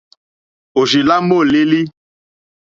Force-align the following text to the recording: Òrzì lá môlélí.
Òrzì 0.79 1.01
lá 1.09 1.15
môlélí. 1.29 1.81